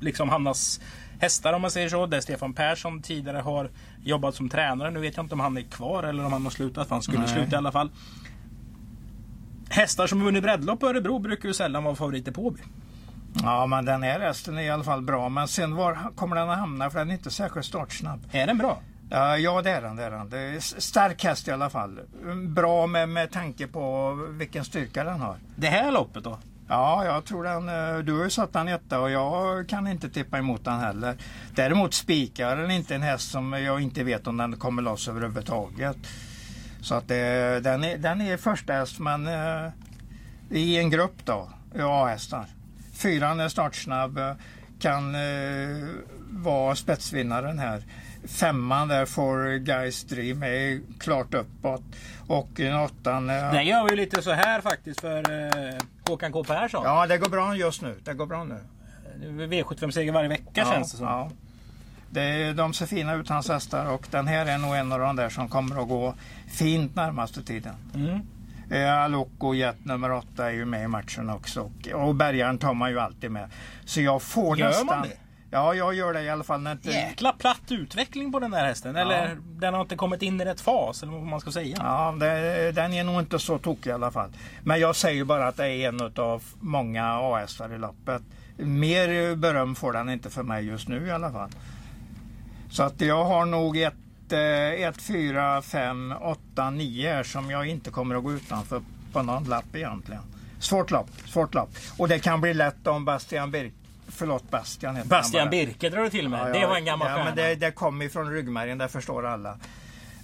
[0.00, 0.80] liksom Hannas
[1.20, 2.06] hästar om man säger så.
[2.06, 3.70] Där Stefan Persson tidigare har
[4.04, 4.90] jobbat som tränare.
[4.90, 6.88] Nu vet jag inte om han är kvar eller om han har slutat.
[6.88, 7.28] För han skulle Nej.
[7.28, 7.90] sluta i alla fall.
[9.68, 12.60] Hästar som vunnit breddlopp på Örebro brukar ju sällan vara favoriter på Åby.
[13.42, 15.28] Ja, men den här hästen är i alla fall bra.
[15.28, 16.90] Men sen var kommer den att hamna?
[16.90, 18.20] För den är inte särskilt startsnabb.
[18.32, 18.80] Är den bra?
[19.10, 19.96] Ja, ja det är den.
[19.96, 20.30] Det är den.
[20.30, 22.00] Det är stark häst i alla fall.
[22.48, 25.36] Bra med, med tanke på vilken styrka den har.
[25.56, 26.38] Det här loppet då?
[26.68, 27.68] Ja, jag tror den.
[27.68, 31.16] Eh, du har ju satt den etta och jag kan inte tippa emot den heller.
[31.54, 35.96] Däremot spikar den inte en häst som jag inte vet om den kommer loss överhuvudtaget.
[36.80, 39.72] Så att det, den, är, den är första häst men eh,
[40.50, 41.50] i en grupp då,
[41.80, 42.46] A-hästar.
[42.92, 44.32] Fyran är startsnabb, eh,
[44.80, 45.86] kan eh,
[46.30, 47.82] vara spetsvinnaren här.
[48.28, 51.82] Femman där får Guys Dream är klart uppåt.
[52.26, 53.30] Och en åttan...
[53.30, 55.74] eh, Den gör vi lite så här faktiskt för eh,
[56.08, 56.84] Håkan K Persson.
[56.84, 57.94] Ja, det går bra just nu.
[58.04, 58.58] Det går bra nu.
[59.48, 61.06] V75-seger varje vecka känns det som.
[61.06, 61.30] Ja.
[62.10, 65.16] Det, de ser fina ut hans hästar och den här är nog en av de
[65.16, 66.14] där som kommer att gå
[66.48, 67.74] fint närmaste tiden.
[67.94, 68.20] Mm.
[68.70, 72.90] Eh, Jet nummer åtta är ju med i matchen också och, och Bergaren tar man
[72.90, 73.50] ju alltid med.
[73.84, 74.86] Så jag får Gör nästan...
[74.86, 75.16] man det?
[75.50, 76.60] Ja, jag gör det i alla fall.
[76.60, 76.90] När inte...
[76.90, 78.96] Jäkla platt utveckling på den där hästen.
[78.96, 81.76] Eller den har inte kommit in i rätt fas, eller vad man ska säga.
[81.80, 84.30] Ja, det, den är nog inte så tokig i alla fall.
[84.62, 88.22] Men jag säger bara att det är en av många A-hästar i loppet.
[88.56, 91.50] Mer beröm får den inte för mig just nu i alla fall.
[92.70, 97.66] Så att jag har nog ett, eh, ett fyra, fem, åtta, nio här som jag
[97.66, 98.82] inte kommer att gå utanför
[99.12, 100.22] på någon lapp egentligen.
[100.58, 101.70] Svårt lopp, svårt lopp.
[101.98, 103.72] Och det kan bli lätt om Bastian Birk
[104.16, 105.50] Förlåt, Bastian heter Bastian.
[105.50, 106.48] Birke drar du till med.
[106.48, 107.24] Ja, det var en gammal ja, stjärna.
[107.24, 109.58] men det, det kommer ifrån ryggmärgen, det förstår alla.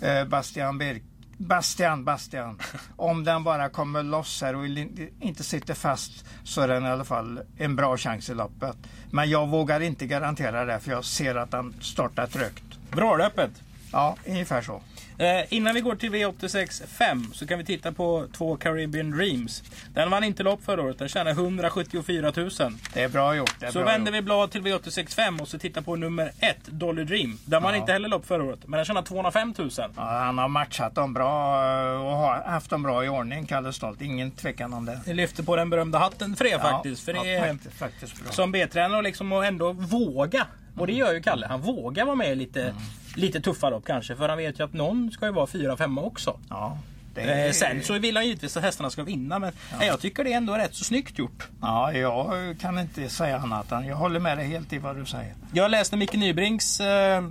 [0.01, 1.03] Eh, Bastian Birk
[1.37, 2.59] Bastian, Bastian.
[2.97, 6.89] Om den bara kommer loss här och in- inte sitter fast så är den i
[6.89, 8.77] alla fall en bra chans i loppet.
[9.11, 12.65] Men jag vågar inte garantera det för jag ser att den startar trögt.
[12.91, 13.51] Bra löpet.
[13.93, 14.83] Ja, ungefär så.
[15.23, 19.63] Eh, innan vi går till V86 5 så kan vi titta på två Caribbean Dreams.
[19.95, 20.99] Den vann inte lopp förra året.
[20.99, 22.51] Den tjänade 174 000.
[22.95, 23.63] Det är bra gjort.
[23.63, 24.19] Är Så bra vänder gjort.
[24.19, 27.39] vi blad till V86 5 och så tittar på nummer 1, Dolly Dream.
[27.45, 27.81] Den vann Ja.
[27.81, 29.71] inte heller lopp förra året, men den tjänade 205 000.
[29.79, 33.73] Ja, han har matchat dem bra eh, och har haft dem bra i ordning, Kalle
[33.73, 34.03] Stolt.
[34.03, 35.01] Ingen tvekan om det.
[35.05, 37.05] Det lyfter på den berömda hatten för det faktiskt.
[37.05, 40.47] För det ja, är faktiskt, faktiskt som B-tränare liksom och ändå våga.
[40.79, 41.47] Och det gör ju Kalle.
[41.47, 42.75] Han vågar vara med lite, Mm.
[43.17, 44.17] Lite tuffa lopp kanske.
[44.17, 46.39] För han vet ju att någon ska ju vara 4-5 också.
[46.49, 46.79] Ja,
[47.17, 49.39] Eh, är- sen så vill han givetvis att hästarna ska vinna.
[49.39, 51.49] Men nej, jag tycker det är ändå rätt så snyggt gjort.
[51.61, 55.05] Ja, jag kan inte säga annat än jag håller med dig helt i vad du
[55.07, 55.35] säger.
[55.53, 57.25] Jag läste Micke Nybrings eh,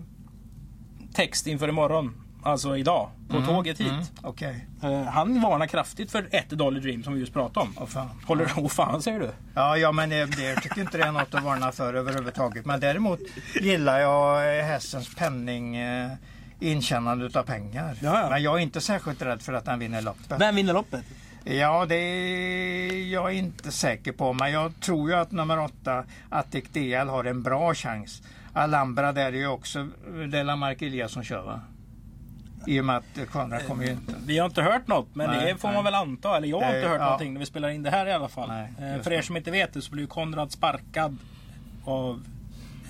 [1.13, 2.20] text inför imorgon.
[2.43, 3.09] Alltså idag.
[3.29, 3.91] På tåget hit.
[3.91, 7.73] Mm, Okej, Eh, han varnar kraftigt för ett Dolly Dream som vi just pratade om.
[7.77, 8.09] Åh, fan.
[8.27, 8.51] Håller du?
[8.61, 9.29] Åh fan säger du?
[9.53, 12.65] Ja, ja, men det, det jag tycker inte det är något att varna för överhuvudtaget.
[12.65, 13.19] Men däremot
[13.61, 16.11] gillar jag eh, hästens penning, eh,
[16.59, 17.97] intjänande utav pengar.
[18.01, 18.29] Ja, ja.
[18.29, 20.39] Men jag är inte särskilt rädd för att den vinner loppet.
[20.39, 21.03] Vem vinner loppet?
[21.43, 24.33] Ja, det är jag inte säker på.
[24.33, 28.21] Men jag tror ju att nummer åtta, Attic DL, har en bra chans.
[28.53, 29.87] Alhambra där är ju också,
[30.31, 31.61] det är Lamarck Eliasson som kör va?
[32.67, 34.13] I och med att Konrad kommer ju inte.
[34.25, 35.75] Vi har inte hört något, men Nej, det får nej.
[35.77, 36.37] man väl anta.
[36.37, 37.05] Eller jag har Det- inte hört ja.
[37.05, 38.49] någonting när vi spelar in det här i alla fall.
[38.49, 41.17] Nej, Eh, för er som inte vet det så blev Konrad sparkad
[41.85, 42.23] av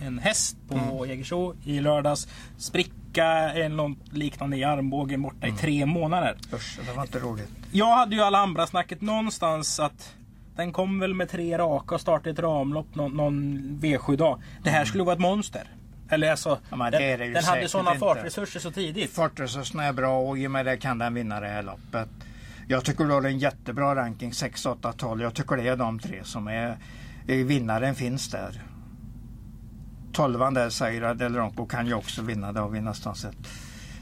[0.06, 1.10] en häst på Mm.
[1.10, 2.28] Jägersro i lördags.
[2.58, 5.56] Spricka eller något liknande i armbågen borta Mm.
[5.56, 6.38] i tre månader.
[6.54, 7.50] Usch, det var inte roligt.
[7.72, 10.14] Jag hade ju Alhambra-snacket någonstans att
[10.56, 14.42] den kom väl med tre raka och startade ett ramlopp någon, någon V7-dag.
[14.64, 15.64] Det här skulle vara ett monster.
[16.12, 18.00] Eller alltså, Ja, men det den, är det ju den hade sådana inte.
[18.00, 19.12] fartresurser så tidigt.
[19.12, 22.10] Fartresurserna är bra och i och med det kan den vinna det här loppet.
[22.68, 25.22] Jag tycker du har en jättebra ranking 6, 8, 12.
[25.22, 26.78] Jag tycker det är de tre som är,
[27.28, 28.62] är vinnaren finns där.
[30.14, 32.52] Tolvan där säger att Delronco kan ju också vinna.
[32.52, 33.38] Det har vi nästan sett.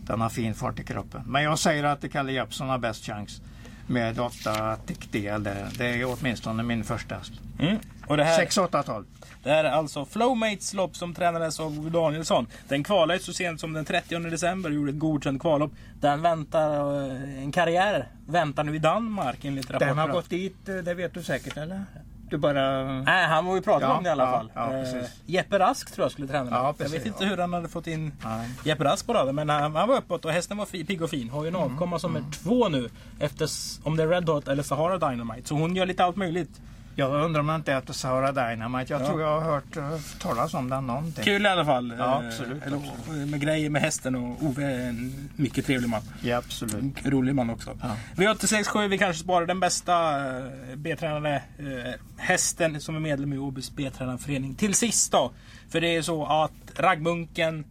[0.01, 1.21] Den har fin fart i kroppen.
[1.25, 3.41] Men jag säger att Kalle Jeppsson har bäst chans
[3.89, 5.43] med 8 tickdel.
[5.43, 7.31] Det, är åtminstone min första häst.
[7.59, 7.77] Mm.
[8.07, 9.05] Och det här, 6, 8, 12.
[9.43, 12.47] det här är alltså Flowmates lopp som tränades av Danielsson.
[12.67, 15.71] Den kvalade så sent som den 30 december och gjorde ett godkänt kvallopp.
[16.01, 19.87] Den väntar, eh, en karriär väntar nu i Danmark enligt rapporter.
[19.87, 21.85] Den har gått dit, eh, det vet du säkert eller?
[22.29, 22.83] Du bara...
[23.01, 24.51] Nej, han var ju pratat Ja, om det i alla ja, fall.
[24.55, 25.05] ja, Eh.
[25.25, 26.53] Jeppe Rask tror jag skulle träna med.
[26.53, 28.49] Ja, jag vet inte hur han hade fått in Nej.
[28.65, 29.35] Jeppe Rask på raden.
[29.35, 31.29] Men han, han var uppåt och hästen var fi, pigg och fin.
[31.29, 32.89] Har ju en avkomma som är två nu.
[33.19, 33.49] Efter
[33.83, 35.47] om det är Red Hot eller Sahara Dynamite.
[35.47, 36.61] Så hon gör lite allt möjligt.
[36.99, 38.93] Jag undrar om det inte heter Sahara Dynamite.
[38.93, 39.07] Jag Ja.
[39.07, 39.83] tror jag har hört uh,
[40.19, 41.23] talas om den någonting.
[41.23, 41.93] Kul i alla fall.
[41.97, 46.01] Ja, Eh, absolut, Eller, Med grejer med hästen och Ove är en mycket trevlig man.
[46.21, 47.05] Ja, absolut.
[47.05, 47.77] Rolig man också.
[47.81, 47.95] Ja.
[48.15, 50.43] V867, vi kanske sparar den bästa eh,
[50.75, 55.31] B-tränade eh, hästen som är medlem i Åbys B-tränarförening till sist då.
[55.69, 57.65] För det är så att raggmunken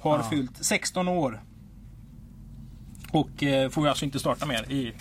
[0.00, 0.22] har Ja.
[0.30, 1.40] fyllt 16 år.
[3.10, 4.92] Och eh, får alltså inte starta mer i...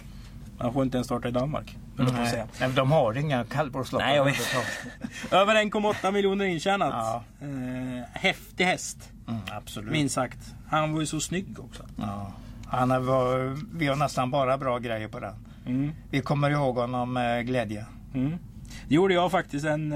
[0.59, 1.77] Han får inte ens starta i Danmark.
[1.95, 2.43] Nej.
[2.59, 4.55] Nej, de har inga kallblåslopp Nej, jag vet.
[5.31, 6.89] Över 1,8 miljoner intjänat.
[6.93, 7.23] Ja.
[7.41, 9.91] Eh, häftig häst, Mm, absolut.
[9.91, 10.37] minst sagt.
[10.69, 11.83] Han var ju så snygg också.
[11.97, 12.31] Ja.
[12.67, 15.33] Han var, vi har nästan bara bra grejer på den.
[15.65, 15.91] Mm.
[16.09, 17.85] Vi kommer ihåg honom med glädje.
[18.13, 18.37] Mm.
[18.87, 19.93] Det gjorde jag faktiskt en...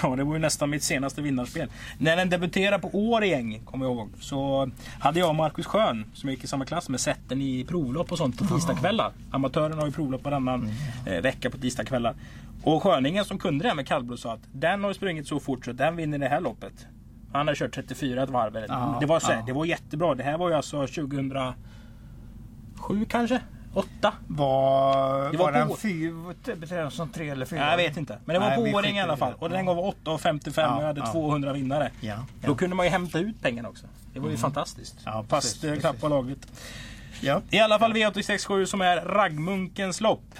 [0.02, 1.68] Ja, det var ju nästan mitt senaste vinnarspel.
[1.98, 6.28] När den debuterade på Årjäng, kommer jag ihåg, så hade jag och Marcus Schön, som
[6.28, 9.12] jag gick i samma klass med, sett den i provlopp och sånt på tisdagskvällar.
[9.30, 10.70] Amatören har ju provlopp varannan
[11.06, 12.14] eh, vecka på tisdagskvällar.
[12.62, 15.40] Och Sköningen som kunde det här med kallblod sa att den har ju sprungit så
[15.40, 16.86] fort så den vinner det här loppet.
[17.32, 18.64] Han har kört 34 ett varv.
[18.68, 19.42] Ja, det, var så, ja.
[19.46, 20.14] det var jättebra.
[20.14, 21.54] Det här var ju alltså 2007
[23.08, 23.40] kanske?
[23.74, 24.12] 8?
[24.26, 25.68] Var, Det var var, den
[26.66, 27.70] den som tre eller fyra?
[27.70, 28.18] Jag vet inte.
[28.24, 29.32] Men det var Nej, skiter i alla fall.
[29.38, 31.12] Och den var 8,55 Ja, och jag hade ja.
[31.12, 31.90] 200 vinnare.
[32.00, 32.54] Ja, Då ja.
[32.54, 33.86] kunde man ju hämta ut pengarna också.
[34.14, 34.96] Det var ju fantastiskt.
[35.04, 35.80] Ja, Fast precis.
[35.80, 36.46] knappt var lagligt.
[37.20, 37.42] ja.
[37.50, 40.34] I alla fall V867 som är raggmunkens lopp.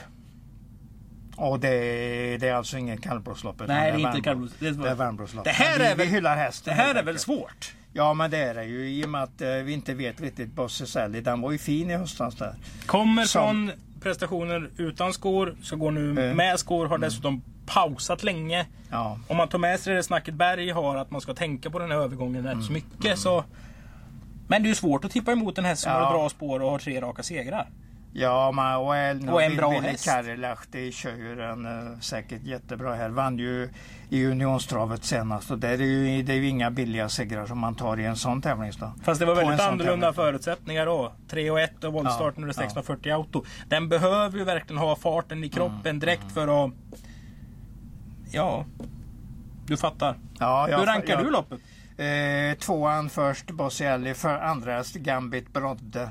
[1.36, 3.54] Och det, är- det är alltså ingen kallblåslopp?
[3.60, 4.50] utan Nej, det är inte kallblod.
[4.58, 5.44] Det är- varmblåslopp.
[5.44, 6.76] Det här är väl- vi hyllar hästen.
[6.76, 7.74] Det här är väl svårt?
[7.92, 8.88] Ja, men det är det ju.
[8.90, 11.20] I och med att eh, vi inte vet riktigt Bosse Sally.
[11.20, 12.54] Den var ju fin i höstas där.
[12.86, 16.34] Kommer Som- från prestationer utan skor, ska gå nu Eh.
[16.34, 18.66] med skor, har dessutom pausat länge.
[18.90, 19.18] Ja.
[19.28, 21.90] Om man tar med sig det snacket Berg har, att man ska tänka på den
[21.90, 23.18] här övergången rätt så mycket.
[23.18, 23.44] Så...
[24.48, 25.98] Men det är ju svårt att tippa emot en häst som Ja.
[26.04, 27.68] har bra spår och har tre raka segrar.
[28.12, 30.04] Ja, men, och, El, Och en bra häst.
[30.04, 33.08] Karelahti kör ju den eh, säkert jättebra här.
[33.10, 33.70] Vann ju
[34.08, 37.74] i Unionstravet senast och det är ju, det är ju inga billiga segrar som man
[37.74, 38.92] tar i en sån tävlingsdag.
[39.02, 41.12] Fast det var en väldigt annorlunda förutsättningar då.
[41.28, 43.44] 3 och 1 och voltstarten Ja, och 1640 auto.
[43.68, 46.72] Den behöver ju verkligen ha farten i kroppen Mm, direkt för att...
[48.32, 48.64] Ja,
[49.66, 50.18] du fattar.
[50.38, 51.60] Ja, jag- Hur rankar jag- du loppet?
[51.96, 56.10] Eh, tvåan först Bossielli, för andra Gambit Brodde.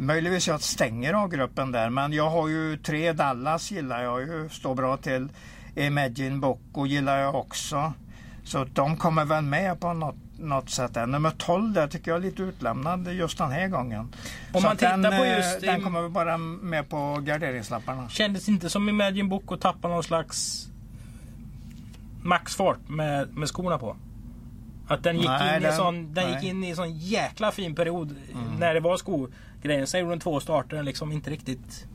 [0.00, 4.74] Möjligtvis jag stänger A-gruppen där, men jag har ju tre Dallas gillar jag ju, står
[4.74, 5.28] bra till.
[5.76, 7.92] Imagine Bocco gillar jag också.
[8.44, 10.94] Så de kommer väl med på något, något sätt.
[10.94, 11.06] Där.
[11.06, 14.08] Nummer 12 där tycker jag är lite utlämnad just den här gången.
[14.52, 18.08] Om man att den, tittar på eh, just Den kommer bara med på garderingslapparna.
[18.08, 20.66] Kändes inte som Imagine Book att tappa någon slags
[22.22, 23.96] maxfart med, med skorna på?
[24.88, 27.52] Att den gick, Nej, in, i den- sån, den gick in i en sån jäkla
[27.52, 28.16] fin period
[28.58, 28.96] när det var
[29.58, 29.86] skogrejen.
[29.86, 31.86] Sen gjorde den två starter liksom inte riktigt...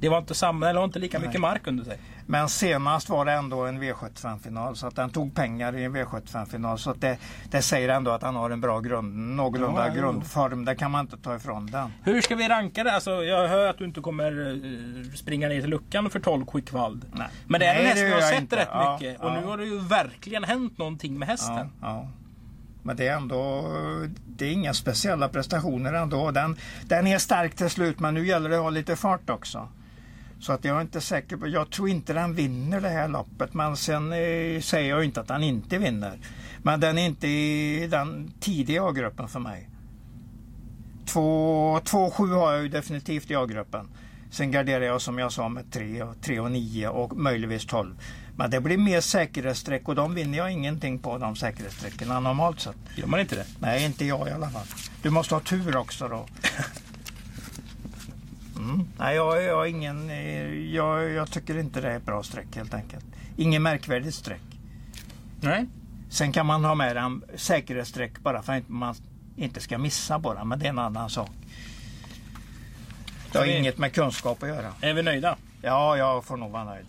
[0.00, 1.98] Det var inte samma, eller inte lika mycket mark under sig.
[2.26, 6.78] Men senast var det ändå en V75-final så att den tog pengar i en V75-final.
[6.78, 7.18] Så att det,
[7.50, 10.64] det säger ändå att han har en bra grund, någorlunda Ja, grundform.
[10.64, 11.92] Det kan man inte ta ifrån den.
[12.02, 12.92] Hur ska vi ranka det?
[12.92, 17.04] Alltså, jag hör att du inte kommer eh, springa ner till luckan för 12 quickvald.
[17.12, 17.28] Nej.
[17.46, 18.56] Men det är en Nej, häst vi har sett inte.
[18.56, 19.20] rätt Ja, mycket.
[19.20, 19.40] Och ja.
[19.40, 21.68] nu har det ju verkligen hänt någonting med hästen.
[21.80, 22.08] ja.
[22.84, 23.64] Men det är ändå
[24.36, 26.30] det är inga speciella prestationer ändå.
[26.30, 29.68] Den, den är stark till slut men nu gäller det att ha lite fart också.
[30.40, 33.54] Så att jag är inte säker på, jag tror inte den vinner det här loppet
[33.54, 36.18] men sen eh, säger jag inte att den inte vinner.
[36.62, 39.68] Men den är inte i den tidiga A-gruppen för mig.
[41.06, 43.88] 2-7 har jag ju definitivt i A-gruppen.
[44.30, 47.96] Sen garderar jag som jag sa med 3, 3 och 9 och möjligtvis 12.
[48.36, 52.76] Men det blir mer säkerhetssträck och de vinner jag ingenting på de säkerhetssträckorna normalt sett.
[52.96, 53.46] Gör man inte det?
[53.58, 54.66] Nej, inte jag i alla fall.
[55.02, 56.26] Du måste ha tur också då.
[58.56, 58.88] Mm.
[58.98, 62.74] Nej, jag, jag, ingen, eh, jag, jag tycker inte det är ett bra streck helt
[62.74, 63.04] enkelt.
[63.36, 64.40] Ingen märkvärdigt streck.
[65.40, 65.66] Nej.
[66.10, 68.94] Sen kan man ha med en säkerhetssträck bara för att man
[69.36, 71.30] inte ska missa bara, men det är en annan sak.
[73.32, 74.72] Det har vi- inget med kunskap att göra.
[74.80, 75.36] Är vi nöjda?
[75.62, 76.86] Ja, jag får nog vara nöjd.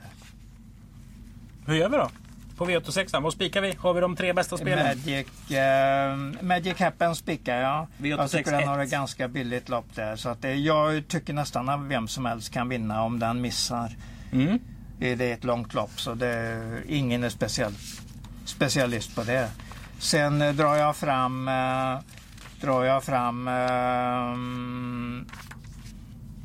[1.67, 2.09] Hur gör vi då?
[2.57, 3.75] På V86, vad spikar vi?
[3.77, 4.85] Har vi de tre bästa spelen?
[4.85, 7.87] Magic, eh, Magic Happen spikar jag.
[7.97, 8.91] V86 Jag tycker den har ett.
[8.91, 10.15] ganska billigt lopp där.
[10.15, 13.91] Så att det, jag tycker nästan att vem som helst kan vinna om den missar.
[14.31, 14.59] Mm.
[14.99, 17.73] Det är ett långt lopp så det, ingen är speciell,
[18.45, 19.49] specialist på det.
[19.99, 21.99] Sen eh, drar jag fram eh,
[22.61, 24.35] drar jag fram eh,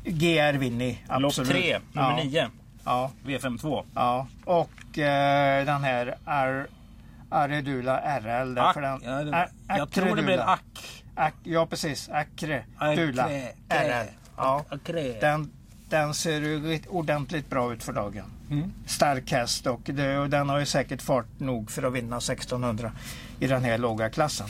[0.03, 0.97] GR Winnie.
[1.19, 2.49] Lopp tre, nummer ja, nio.
[2.85, 3.83] Ja, V52.
[3.95, 4.27] ja.
[4.45, 6.67] Och eh, den här Ar,
[7.29, 8.55] Aredula RL.
[8.55, 10.39] där, Ack, för den, ja, det, jag tror det blir.
[10.39, 11.03] Ack.
[11.15, 12.63] Ak, ja precis, Acre
[12.95, 14.07] Dula Acre, RL.
[14.37, 15.19] Ja, Acre.
[15.21, 15.51] den,
[15.89, 18.25] den ser ordentligt bra ut för dagen.
[18.85, 22.91] stark häst och, det, och den har ju säkert fart nog för att vinna 1600
[23.39, 24.47] i den här låga klassen.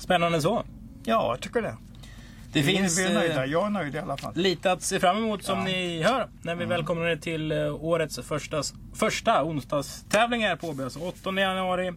[0.00, 0.64] Spännande så.
[1.04, 1.76] Ja, jag tycker det.
[2.52, 3.44] Det finns vi är nöjda.
[3.44, 4.32] eh, Jag är nöjd i alla fall.
[4.36, 5.64] lite att se fram emot som Ja.
[5.64, 8.62] ni hör när vi välkomnar er till eh, årets första,
[8.94, 10.80] första onsdagstävling här på OB.
[10.80, 11.92] Alltså 8 januari.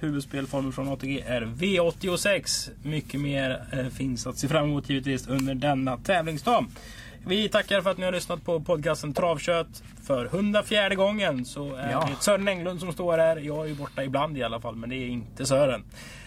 [0.00, 2.70] Huvudspelformen från ATG är V86.
[2.82, 6.66] Mycket mer eh, finns att se fram emot givetvis under denna tävlingsdag.
[7.26, 9.82] Vi tackar för att ni har lyssnat på podcasten Travkött.
[10.06, 12.08] För 104 gången så är Ja.
[12.10, 13.36] det Sören Englund som står här.
[13.36, 15.84] Jag är ju borta ibland i alla fall, men det är inte Sören.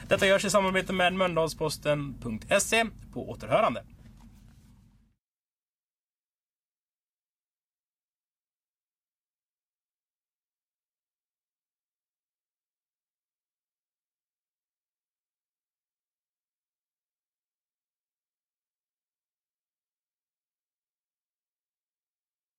[0.08, 2.86] Detta görs i samarbete med Mölndalsposten.se.
[3.14, 3.84] På återhörande.